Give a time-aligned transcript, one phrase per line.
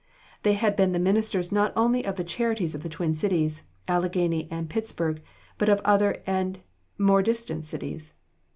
[0.41, 4.47] They had been the ministers not only of the charities of the twin cities, Alleghany
[4.49, 5.21] and Pittsburg,
[5.59, 6.57] but of other and
[6.97, 8.11] more distant cities.